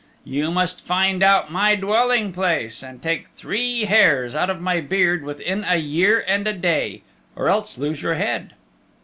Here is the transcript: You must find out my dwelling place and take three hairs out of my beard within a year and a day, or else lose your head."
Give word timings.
You 0.23 0.49
must 0.49 0.83
find 0.83 1.21
out 1.21 1.51
my 1.51 1.75
dwelling 1.75 2.31
place 2.33 2.81
and 2.81 2.99
take 3.03 3.27
three 3.35 3.85
hairs 3.85 4.33
out 4.33 4.49
of 4.49 4.59
my 4.59 4.79
beard 4.81 5.23
within 5.23 5.63
a 5.63 5.77
year 5.77 6.25
and 6.27 6.47
a 6.47 6.53
day, 6.53 7.03
or 7.35 7.49
else 7.49 7.77
lose 7.77 8.01
your 8.01 8.15
head." 8.15 8.53